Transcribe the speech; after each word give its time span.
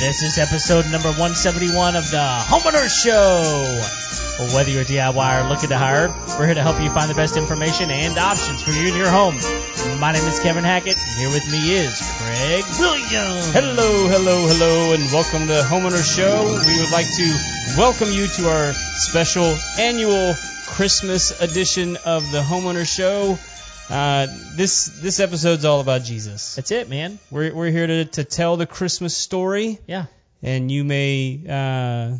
This 0.00 0.22
is 0.22 0.38
episode 0.38 0.86
number 0.90 1.08
171 1.08 1.94
of 1.94 2.10
the 2.10 2.16
Homeowner 2.16 2.88
Show. 2.88 3.44
Well, 4.38 4.54
whether 4.54 4.70
you're 4.70 4.80
a 4.80 4.84
DIY 4.86 5.44
or 5.44 5.48
looking 5.50 5.68
to 5.68 5.76
hire, 5.76 6.08
we're 6.38 6.46
here 6.46 6.54
to 6.54 6.62
help 6.62 6.80
you 6.80 6.88
find 6.88 7.10
the 7.10 7.14
best 7.14 7.36
information 7.36 7.90
and 7.90 8.16
options 8.16 8.62
for 8.62 8.70
you 8.70 8.88
and 8.88 8.96
your 8.96 9.10
home. 9.10 9.36
My 10.00 10.12
name 10.12 10.24
is 10.24 10.40
Kevin 10.40 10.64
Hackett, 10.64 10.96
and 10.96 11.18
here 11.20 11.28
with 11.28 11.44
me 11.52 11.74
is 11.74 12.00
Craig 12.16 12.64
Williams. 12.78 13.52
Hello, 13.52 14.08
hello, 14.08 14.48
hello, 14.48 14.94
and 14.94 15.04
welcome 15.12 15.42
to 15.42 15.52
the 15.52 15.62
Homeowner 15.68 16.02
Show. 16.02 16.48
We 16.48 16.80
would 16.80 16.90
like 16.90 17.04
to 17.04 17.76
welcome 17.76 18.08
you 18.08 18.26
to 18.26 18.48
our 18.48 18.72
special 18.72 19.54
annual 19.78 20.34
Christmas 20.66 21.38
edition 21.42 21.98
of 22.06 22.32
the 22.32 22.40
Homeowner 22.40 22.88
Show. 22.88 23.38
Uh, 23.90 24.28
this 24.54 24.86
this 25.00 25.18
episode's 25.18 25.64
all 25.64 25.80
about 25.80 26.04
Jesus. 26.04 26.54
That's 26.54 26.70
it, 26.70 26.88
man. 26.88 27.18
We're 27.30 27.52
we're 27.52 27.70
here 27.70 27.86
to 27.88 28.04
to 28.04 28.24
tell 28.24 28.56
the 28.56 28.66
Christmas 28.66 29.16
story, 29.16 29.80
Yeah. 29.88 30.06
and 30.42 30.70
you 30.70 30.84
may 30.84 31.42
uh, 31.48 32.18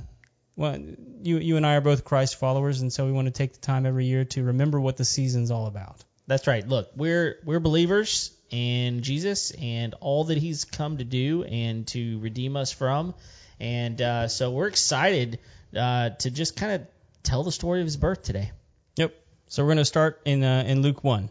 well 0.56 0.78
you 1.22 1.38
you 1.38 1.56
and 1.56 1.64
I 1.64 1.76
are 1.76 1.80
both 1.80 2.04
Christ 2.04 2.36
followers, 2.36 2.80
and 2.80 2.92
so 2.92 3.06
we 3.06 3.12
want 3.12 3.26
to 3.28 3.30
take 3.32 3.52
the 3.52 3.60
time 3.60 3.86
every 3.86 4.06
year 4.06 4.24
to 4.24 4.42
remember 4.42 4.80
what 4.80 4.96
the 4.96 5.04
season's 5.04 5.52
all 5.52 5.66
about. 5.66 6.02
That's 6.26 6.48
right. 6.48 6.66
Look, 6.66 6.90
we're 6.96 7.38
we're 7.44 7.60
believers 7.60 8.32
in 8.50 9.02
Jesus 9.02 9.52
and 9.52 9.94
all 10.00 10.24
that 10.24 10.38
He's 10.38 10.64
come 10.64 10.98
to 10.98 11.04
do 11.04 11.44
and 11.44 11.86
to 11.88 12.18
redeem 12.18 12.56
us 12.56 12.72
from, 12.72 13.14
and 13.60 14.00
uh, 14.02 14.26
so 14.26 14.50
we're 14.50 14.66
excited 14.66 15.38
uh, 15.76 16.10
to 16.10 16.32
just 16.32 16.56
kind 16.56 16.72
of 16.72 16.86
tell 17.22 17.44
the 17.44 17.52
story 17.52 17.78
of 17.80 17.86
His 17.86 17.96
birth 17.96 18.24
today. 18.24 18.50
Yep. 18.96 19.14
So 19.46 19.62
we're 19.62 19.68
going 19.68 19.78
to 19.78 19.84
start 19.84 20.20
in 20.24 20.42
uh, 20.42 20.64
in 20.66 20.82
Luke 20.82 21.04
1. 21.04 21.30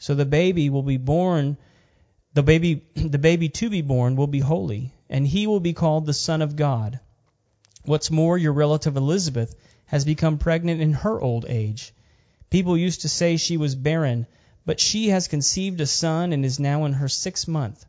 So 0.00 0.14
the 0.14 0.24
baby 0.24 0.70
will 0.70 0.82
be 0.82 0.96
born, 0.96 1.58
the 2.32 2.42
baby, 2.42 2.86
the 2.94 3.18
baby 3.18 3.50
to 3.50 3.68
be 3.68 3.82
born 3.82 4.16
will 4.16 4.26
be 4.26 4.40
holy, 4.40 4.94
and 5.10 5.26
he 5.26 5.46
will 5.46 5.60
be 5.60 5.74
called 5.74 6.06
the 6.06 6.14
Son 6.14 6.40
of 6.40 6.56
God. 6.56 7.00
What's 7.84 8.10
more, 8.10 8.38
your 8.38 8.54
relative 8.54 8.96
Elizabeth 8.96 9.54
has 9.84 10.06
become 10.06 10.38
pregnant 10.38 10.80
in 10.80 10.94
her 10.94 11.20
old 11.20 11.44
age. 11.46 11.92
People 12.48 12.78
used 12.78 13.02
to 13.02 13.10
say 13.10 13.36
she 13.36 13.58
was 13.58 13.74
barren, 13.74 14.26
but 14.64 14.80
she 14.80 15.10
has 15.10 15.28
conceived 15.28 15.82
a 15.82 15.86
son 15.86 16.32
and 16.32 16.46
is 16.46 16.58
now 16.58 16.86
in 16.86 16.94
her 16.94 17.08
sixth 17.08 17.46
month. 17.46 17.84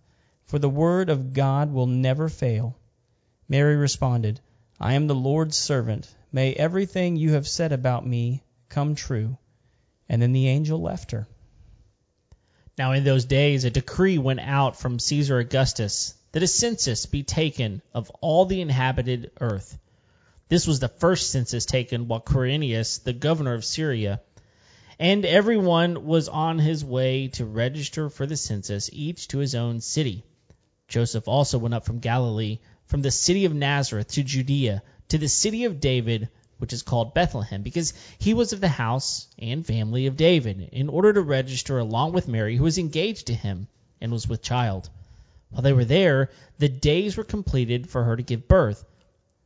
For 0.47 0.59
the 0.59 0.69
word 0.69 1.09
of 1.09 1.31
God 1.31 1.72
will 1.72 1.88
never 1.88 2.28
fail. 2.28 2.75
Mary 3.47 3.78
responded, 3.78 4.41
I 4.81 4.95
am 4.95 5.07
the 5.07 5.16
Lord's 5.16 5.55
servant. 5.55 6.13
May 6.29 6.53
everything 6.55 7.16
you 7.16 7.31
have 7.33 7.47
said 7.47 7.72
about 7.72 8.05
me 8.05 8.43
come 8.67 8.95
true. 8.95 9.38
And 10.09 10.22
then 10.22 10.33
the 10.33 10.49
angel 10.49 10.81
left 10.81 11.11
her. 11.11 11.25
Now 12.77 12.93
in 12.93 13.03
those 13.03 13.25
days 13.25 13.63
a 13.65 13.69
decree 13.69 14.17
went 14.17 14.39
out 14.39 14.79
from 14.79 14.99
Caesar 14.99 15.39
Augustus 15.39 16.13
that 16.31 16.43
a 16.43 16.47
census 16.47 17.05
be 17.05 17.23
taken 17.23 17.81
of 17.93 18.09
all 18.21 18.45
the 18.45 18.61
inhabited 18.61 19.31
earth. 19.39 19.77
This 20.47 20.65
was 20.67 20.79
the 20.79 20.87
first 20.87 21.29
census 21.29 21.65
taken 21.65 22.07
while 22.07 22.21
Quirinius, 22.21 22.99
the 22.99 23.13
governor 23.13 23.53
of 23.53 23.65
Syria, 23.65 24.21
and 24.99 25.25
everyone 25.25 26.05
was 26.05 26.29
on 26.29 26.59
his 26.59 26.85
way 26.85 27.27
to 27.29 27.45
register 27.45 28.09
for 28.09 28.25
the 28.25 28.37
census, 28.37 28.89
each 28.93 29.27
to 29.29 29.39
his 29.39 29.55
own 29.55 29.81
city. 29.81 30.23
Joseph 30.87 31.27
also 31.27 31.57
went 31.57 31.73
up 31.73 31.85
from 31.85 31.99
Galilee, 31.99 32.59
from 32.85 33.01
the 33.01 33.11
city 33.11 33.45
of 33.45 33.53
Nazareth 33.53 34.07
to 34.09 34.23
Judea, 34.23 34.83
to 35.09 35.17
the 35.17 35.29
city 35.29 35.65
of 35.65 35.79
David, 35.79 36.29
which 36.61 36.73
is 36.73 36.83
called 36.83 37.16
Bethlehem, 37.16 37.63
because 37.63 37.94
he 38.19 38.35
was 38.35 38.53
of 38.53 38.61
the 38.61 38.67
house 38.67 39.27
and 39.39 39.66
family 39.66 40.05
of 40.05 40.16
David, 40.16 40.69
in 40.72 40.89
order 40.89 41.11
to 41.11 41.22
register 41.22 41.79
along 41.79 42.13
with 42.13 42.27
Mary, 42.27 42.55
who 42.55 42.63
was 42.63 42.77
engaged 42.77 43.27
to 43.27 43.33
him 43.33 43.67
and 43.99 44.11
was 44.11 44.29
with 44.29 44.44
child. 44.44 44.88
While 45.49 45.63
they 45.63 45.73
were 45.73 45.85
there, 45.85 46.29
the 46.59 46.69
days 46.69 47.17
were 47.17 47.23
completed 47.23 47.89
for 47.89 48.03
her 48.03 48.16
to 48.16 48.23
give 48.23 48.47
birth. 48.47 48.85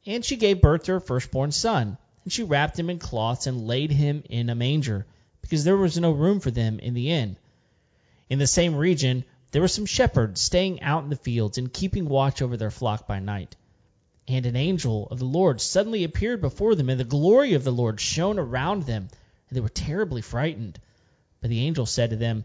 And 0.05 0.25
she 0.25 0.35
gave 0.35 0.61
birth 0.61 0.83
to 0.83 0.91
her 0.91 0.99
firstborn 0.99 1.53
son, 1.53 1.97
and 2.25 2.33
she 2.33 2.43
wrapped 2.43 2.77
him 2.77 2.89
in 2.89 2.99
cloths 2.99 3.47
and 3.47 3.65
laid 3.65 3.91
him 3.91 4.23
in 4.29 4.49
a 4.49 4.55
manger, 4.55 5.05
because 5.41 5.63
there 5.63 5.77
was 5.77 5.97
no 5.97 6.11
room 6.11 6.41
for 6.41 6.51
them 6.51 6.79
in 6.79 6.93
the 6.93 7.11
inn. 7.11 7.37
In 8.29 8.39
the 8.39 8.45
same 8.45 8.75
region, 8.75 9.23
there 9.51 9.61
were 9.61 9.69
some 9.69 9.85
shepherds 9.85 10.41
staying 10.41 10.81
out 10.81 11.05
in 11.05 11.09
the 11.09 11.15
fields 11.15 11.57
and 11.57 11.71
keeping 11.71 12.09
watch 12.09 12.41
over 12.41 12.57
their 12.57 12.71
flock 12.71 13.07
by 13.07 13.19
night. 13.19 13.55
And 14.27 14.45
an 14.45 14.55
angel 14.55 15.07
of 15.11 15.19
the 15.19 15.25
Lord 15.25 15.61
suddenly 15.61 16.03
appeared 16.03 16.41
before 16.41 16.75
them, 16.75 16.89
and 16.89 16.99
the 16.99 17.03
glory 17.03 17.53
of 17.53 17.63
the 17.63 17.71
Lord 17.71 17.99
shone 17.99 18.39
around 18.39 18.83
them, 18.83 19.07
and 19.49 19.55
they 19.55 19.61
were 19.61 19.69
terribly 19.69 20.21
frightened. 20.21 20.79
But 21.41 21.49
the 21.49 21.61
angel 21.61 21.85
said 21.85 22.09
to 22.09 22.15
them, 22.15 22.43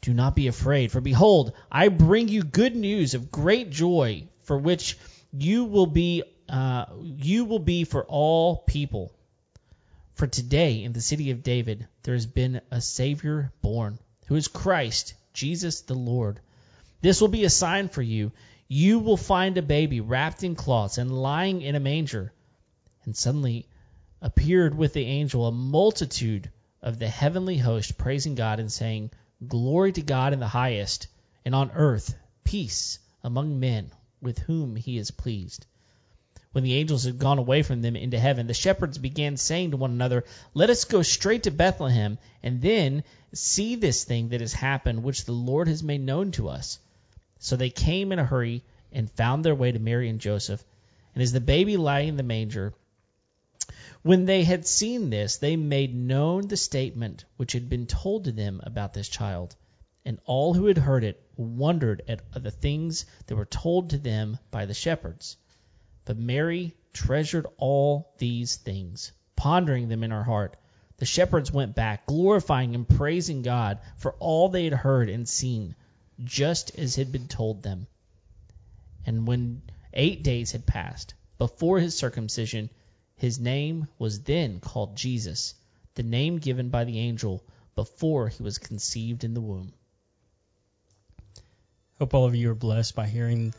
Do 0.00 0.12
not 0.12 0.34
be 0.34 0.48
afraid, 0.48 0.90
for 0.90 1.00
behold, 1.00 1.52
I 1.70 1.88
bring 1.88 2.28
you 2.28 2.42
good 2.42 2.74
news 2.74 3.14
of 3.14 3.30
great 3.30 3.70
joy, 3.70 4.26
for 4.42 4.58
which 4.58 4.98
you 5.32 5.64
will 5.64 5.86
be 5.86 6.24
uh, 6.48 6.84
you 7.00 7.44
will 7.44 7.58
be 7.58 7.84
for 7.84 8.04
all 8.04 8.56
people. 8.56 9.12
For 10.14 10.26
today 10.26 10.84
in 10.84 10.92
the 10.92 11.00
city 11.00 11.30
of 11.30 11.42
David 11.42 11.86
there 12.02 12.14
has 12.14 12.26
been 12.26 12.60
a 12.70 12.80
Savior 12.80 13.52
born, 13.62 13.98
who 14.26 14.36
is 14.36 14.48
Christ, 14.48 15.14
Jesus 15.32 15.80
the 15.82 15.94
Lord. 15.94 16.40
This 17.00 17.20
will 17.20 17.28
be 17.28 17.44
a 17.44 17.50
sign 17.50 17.88
for 17.88 18.02
you. 18.02 18.32
You 18.68 18.98
will 18.98 19.16
find 19.16 19.58
a 19.58 19.62
baby 19.62 20.00
wrapped 20.00 20.42
in 20.42 20.54
cloths 20.54 20.98
and 20.98 21.10
lying 21.10 21.60
in 21.60 21.74
a 21.74 21.80
manger. 21.80 22.32
And 23.04 23.14
suddenly 23.14 23.68
appeared 24.22 24.74
with 24.74 24.94
the 24.94 25.04
angel 25.04 25.46
a 25.46 25.52
multitude 25.52 26.50
of 26.80 26.98
the 26.98 27.08
heavenly 27.08 27.58
host 27.58 27.98
praising 27.98 28.34
God 28.34 28.60
and 28.60 28.72
saying, 28.72 29.10
Glory 29.46 29.92
to 29.92 30.02
God 30.02 30.32
in 30.32 30.40
the 30.40 30.48
highest, 30.48 31.08
and 31.44 31.54
on 31.54 31.70
earth 31.72 32.14
peace 32.44 32.98
among 33.22 33.60
men 33.60 33.90
with 34.22 34.38
whom 34.38 34.76
he 34.76 34.96
is 34.96 35.10
pleased. 35.10 35.66
When 36.52 36.64
the 36.64 36.74
angels 36.74 37.04
had 37.04 37.18
gone 37.18 37.38
away 37.38 37.62
from 37.62 37.82
them 37.82 37.96
into 37.96 38.18
heaven, 38.18 38.46
the 38.46 38.54
shepherds 38.54 38.96
began 38.96 39.36
saying 39.36 39.72
to 39.72 39.76
one 39.76 39.90
another, 39.90 40.24
Let 40.54 40.70
us 40.70 40.84
go 40.84 41.02
straight 41.02 41.42
to 41.42 41.50
Bethlehem, 41.50 42.16
and 42.42 42.62
then 42.62 43.02
see 43.32 43.74
this 43.74 44.04
thing 44.04 44.30
that 44.30 44.40
has 44.40 44.52
happened, 44.52 45.02
which 45.02 45.24
the 45.24 45.32
Lord 45.32 45.68
has 45.68 45.82
made 45.82 46.00
known 46.00 46.30
to 46.32 46.48
us. 46.48 46.78
So 47.38 47.56
they 47.56 47.70
came 47.70 48.12
in 48.12 48.18
a 48.18 48.24
hurry 48.24 48.62
and 48.92 49.10
found 49.10 49.44
their 49.44 49.54
way 49.54 49.72
to 49.72 49.78
Mary 49.78 50.08
and 50.08 50.20
Joseph. 50.20 50.64
And 51.14 51.22
as 51.22 51.32
the 51.32 51.40
baby 51.40 51.76
lay 51.76 52.08
in 52.08 52.16
the 52.16 52.22
manger, 52.22 52.74
when 54.02 54.26
they 54.26 54.44
had 54.44 54.66
seen 54.66 55.10
this, 55.10 55.38
they 55.38 55.56
made 55.56 55.94
known 55.94 56.48
the 56.48 56.56
statement 56.56 57.24
which 57.36 57.52
had 57.52 57.68
been 57.68 57.86
told 57.86 58.24
to 58.24 58.32
them 58.32 58.60
about 58.62 58.92
this 58.94 59.08
child. 59.08 59.56
And 60.04 60.18
all 60.26 60.52
who 60.52 60.66
had 60.66 60.76
heard 60.76 61.04
it 61.04 61.22
wondered 61.36 62.02
at 62.06 62.20
the 62.42 62.50
things 62.50 63.06
that 63.26 63.36
were 63.36 63.46
told 63.46 63.90
to 63.90 63.98
them 63.98 64.38
by 64.50 64.66
the 64.66 64.74
shepherds. 64.74 65.36
But 66.04 66.18
Mary 66.18 66.76
treasured 66.92 67.46
all 67.56 68.12
these 68.18 68.56
things, 68.56 69.12
pondering 69.36 69.88
them 69.88 70.04
in 70.04 70.10
her 70.10 70.24
heart. 70.24 70.56
The 70.98 71.06
shepherds 71.06 71.50
went 71.50 71.74
back, 71.74 72.06
glorifying 72.06 72.74
and 72.74 72.88
praising 72.88 73.42
God 73.42 73.80
for 73.96 74.12
all 74.20 74.48
they 74.48 74.64
had 74.64 74.74
heard 74.74 75.08
and 75.08 75.28
seen, 75.28 75.74
just 76.22 76.78
as 76.78 76.96
had 76.96 77.10
been 77.10 77.28
told 77.28 77.62
them. 77.62 77.86
And 79.06 79.26
when 79.26 79.62
eight 79.92 80.22
days 80.22 80.52
had 80.52 80.66
passed 80.66 81.14
before 81.38 81.80
his 81.80 81.96
circumcision, 81.96 82.70
his 83.16 83.38
name 83.38 83.88
was 83.98 84.22
then 84.22 84.60
called 84.60 84.96
Jesus, 84.96 85.54
the 85.94 86.02
name 86.02 86.38
given 86.38 86.68
by 86.68 86.84
the 86.84 86.98
angel 86.98 87.42
before 87.74 88.28
he 88.28 88.42
was 88.42 88.58
conceived 88.58 89.24
in 89.24 89.34
the 89.34 89.40
womb. 89.40 89.72
Hope 91.98 92.14
all 92.14 92.26
of 92.26 92.34
you 92.34 92.50
are 92.50 92.54
blessed 92.54 92.94
by 92.94 93.06
hearing 93.06 93.54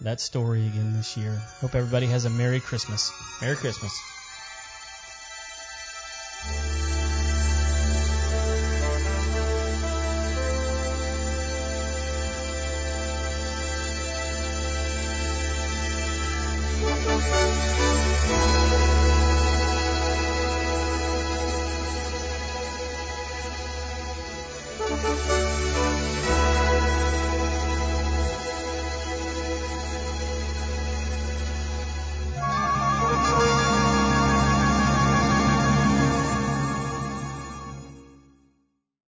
that 0.00 0.20
story 0.20 0.66
again 0.66 0.94
this 0.94 1.16
year. 1.16 1.34
Hope 1.60 1.74
everybody 1.74 2.06
has 2.06 2.24
a 2.24 2.30
Merry 2.30 2.60
Christmas. 2.60 3.12
Merry 3.40 3.56
Christmas. 3.56 4.17